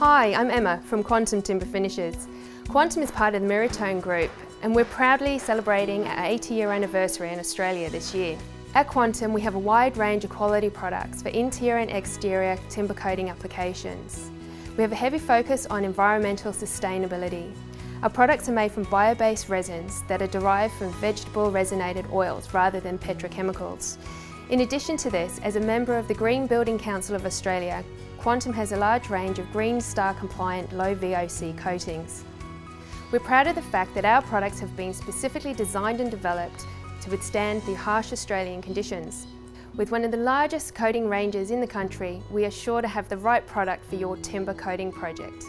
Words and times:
Hi, 0.00 0.34
I'm 0.34 0.50
Emma 0.50 0.82
from 0.86 1.04
Quantum 1.04 1.40
Timber 1.40 1.64
Finishes. 1.64 2.26
Quantum 2.68 3.04
is 3.04 3.12
part 3.12 3.36
of 3.36 3.42
the 3.42 3.48
Mirotone 3.48 4.00
Group 4.00 4.32
and 4.62 4.74
we're 4.74 4.84
proudly 4.86 5.38
celebrating 5.38 6.08
our 6.08 6.24
80 6.24 6.54
year 6.54 6.72
anniversary 6.72 7.30
in 7.30 7.38
Australia 7.38 7.88
this 7.88 8.12
year. 8.12 8.36
At 8.74 8.88
Quantum 8.88 9.32
we 9.32 9.42
have 9.42 9.54
a 9.54 9.60
wide 9.60 9.96
range 9.96 10.24
of 10.24 10.30
quality 10.30 10.68
products 10.68 11.22
for 11.22 11.28
interior 11.28 11.76
and 11.76 11.90
exterior 11.92 12.58
timber 12.68 12.94
coating 12.94 13.30
applications. 13.30 14.28
We 14.76 14.82
have 14.82 14.90
a 14.90 14.96
heavy 14.96 15.20
focus 15.20 15.66
on 15.66 15.84
environmental 15.84 16.52
sustainability. 16.52 17.52
Our 18.02 18.08
products 18.08 18.48
are 18.48 18.52
made 18.52 18.72
from 18.72 18.84
bio-based 18.84 19.50
resins 19.50 20.04
that 20.08 20.22
are 20.22 20.26
derived 20.26 20.72
from 20.72 20.90
vegetable 20.94 21.50
resinated 21.50 22.06
oils 22.10 22.54
rather 22.54 22.80
than 22.80 22.98
petrochemicals. 22.98 23.98
In 24.48 24.60
addition 24.60 24.96
to 24.98 25.10
this, 25.10 25.38
as 25.42 25.56
a 25.56 25.60
member 25.60 25.98
of 25.98 26.08
the 26.08 26.14
Green 26.14 26.46
Building 26.46 26.78
Council 26.78 27.14
of 27.14 27.26
Australia, 27.26 27.84
Quantum 28.16 28.54
has 28.54 28.72
a 28.72 28.76
large 28.78 29.10
range 29.10 29.38
of 29.38 29.52
Green 29.52 29.82
Star 29.82 30.14
compliant 30.14 30.72
low 30.72 30.94
VOC 30.94 31.58
coatings. 31.58 32.24
We're 33.12 33.20
proud 33.20 33.46
of 33.46 33.54
the 33.54 33.62
fact 33.62 33.94
that 33.96 34.06
our 34.06 34.22
products 34.22 34.60
have 34.60 34.74
been 34.76 34.94
specifically 34.94 35.52
designed 35.52 36.00
and 36.00 36.10
developed 36.10 36.64
to 37.02 37.10
withstand 37.10 37.60
the 37.66 37.74
harsh 37.74 38.14
Australian 38.14 38.62
conditions. 38.62 39.26
With 39.76 39.90
one 39.90 40.04
of 40.04 40.10
the 40.10 40.16
largest 40.16 40.74
coating 40.74 41.06
ranges 41.06 41.50
in 41.50 41.60
the 41.60 41.66
country, 41.66 42.22
we 42.30 42.46
are 42.46 42.50
sure 42.50 42.80
to 42.80 42.88
have 42.88 43.10
the 43.10 43.18
right 43.18 43.46
product 43.46 43.84
for 43.84 43.96
your 43.96 44.16
timber 44.16 44.54
coating 44.54 44.90
project. 44.90 45.44